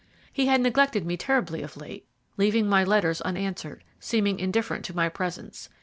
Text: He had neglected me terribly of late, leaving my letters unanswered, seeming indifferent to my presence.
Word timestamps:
He 0.33 0.47
had 0.47 0.61
neglected 0.61 1.05
me 1.05 1.15
terribly 1.15 1.61
of 1.61 1.77
late, 1.77 2.07
leaving 2.35 2.67
my 2.67 2.83
letters 2.83 3.21
unanswered, 3.21 3.83
seeming 3.99 4.39
indifferent 4.39 4.83
to 4.85 4.95
my 4.95 5.09
presence. 5.09 5.69